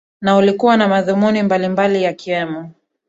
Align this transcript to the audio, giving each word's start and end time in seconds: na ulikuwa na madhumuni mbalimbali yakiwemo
na 0.21 0.35
ulikuwa 0.37 0.77
na 0.77 0.87
madhumuni 0.87 1.43
mbalimbali 1.43 2.03
yakiwemo 2.03 2.71